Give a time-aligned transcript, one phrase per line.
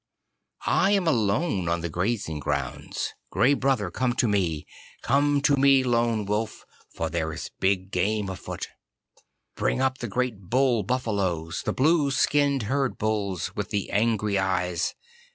[0.65, 3.13] I am alone on the grazing grounds.
[3.29, 4.65] Gray Brother, come to me!
[5.03, 8.67] Come to me, Lone Wolf, for there is big game afoot!
[9.55, 14.95] Bring up the great bull buffaloes, the blue skinned herd bulls with the angry eyes.